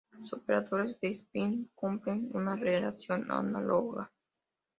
Los 0.17 0.33
operadores 0.33 0.99
de 0.99 1.09
espín 1.09 1.69
cumplen 1.75 2.29
una 2.33 2.55
relación 2.55 3.29
análoga. 3.29 4.11